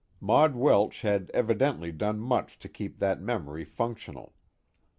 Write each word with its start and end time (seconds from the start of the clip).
Maud 0.19 0.55
Welsh 0.55 1.03
had 1.03 1.29
evidently 1.31 1.91
done 1.91 2.19
much 2.19 2.57
to 2.57 2.67
keep 2.67 2.97
that 2.97 3.21
memory 3.21 3.63
functional. 3.63 4.33